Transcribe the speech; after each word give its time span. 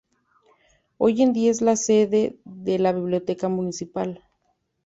Hoy 0.97 1.21
en 1.21 1.31
día 1.31 1.51
es 1.51 1.61
la 1.61 1.75
sede 1.75 2.35
de 2.43 2.79
la 2.79 2.91
Biblioteca 2.91 3.49
Municipal. 3.49 4.23